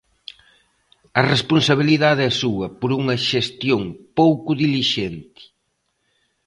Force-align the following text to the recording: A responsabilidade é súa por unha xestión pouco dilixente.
A 1.19 1.21
responsabilidade 1.33 2.21
é 2.29 2.31
súa 2.41 2.67
por 2.79 2.89
unha 3.01 3.17
xestión 3.29 3.81
pouco 4.19 4.49
dilixente. 4.63 5.43